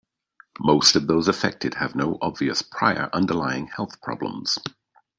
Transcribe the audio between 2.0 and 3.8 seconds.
obvious prior underlying